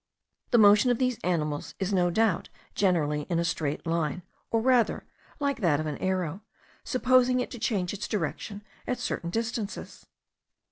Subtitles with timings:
[0.49, 5.05] The motion of these animals is no doubt generally in a straight line, or rather
[5.39, 6.41] like that of an arrow,
[6.83, 10.07] supposing it to change its direction at certain distances.